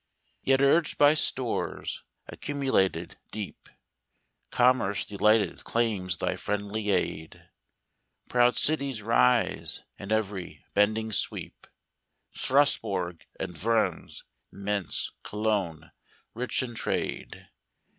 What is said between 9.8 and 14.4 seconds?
in every bending sweep; Strasbourgh, and Worms,